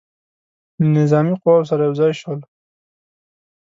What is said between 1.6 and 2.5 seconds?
سره یو ځای شول.